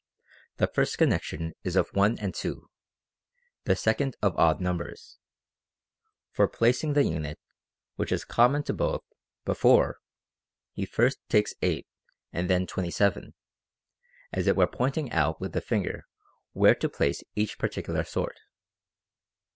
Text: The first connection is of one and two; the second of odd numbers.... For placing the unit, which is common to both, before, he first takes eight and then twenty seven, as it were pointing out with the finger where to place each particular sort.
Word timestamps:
The 0.57 0.65
first 0.65 0.97
connection 0.97 1.53
is 1.63 1.75
of 1.75 1.89
one 1.93 2.17
and 2.17 2.33
two; 2.33 2.71
the 3.65 3.75
second 3.75 4.17
of 4.19 4.35
odd 4.35 4.59
numbers.... 4.59 5.19
For 6.31 6.47
placing 6.47 6.93
the 6.93 7.03
unit, 7.03 7.37
which 7.97 8.11
is 8.11 8.25
common 8.25 8.63
to 8.63 8.73
both, 8.73 9.03
before, 9.45 9.99
he 10.71 10.87
first 10.87 11.19
takes 11.29 11.53
eight 11.61 11.85
and 12.33 12.49
then 12.49 12.65
twenty 12.65 12.89
seven, 12.89 13.35
as 14.33 14.47
it 14.47 14.55
were 14.55 14.65
pointing 14.65 15.11
out 15.11 15.39
with 15.39 15.51
the 15.53 15.61
finger 15.61 16.07
where 16.53 16.73
to 16.73 16.89
place 16.89 17.21
each 17.35 17.59
particular 17.59 18.03
sort. 18.03 18.39